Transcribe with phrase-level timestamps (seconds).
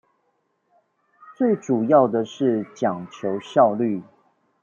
[1.37, 4.01] 最主要的是講求效率